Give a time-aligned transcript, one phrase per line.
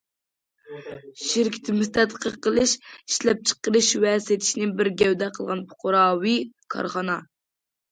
[1.23, 6.37] شىركىتىمىز تەتقىق قىلىش، ئىشلەپچىقىرىش ۋە سېتىشنى بىر گەۋدە قىلغان پۇقراۋى
[6.77, 7.23] كارخانا.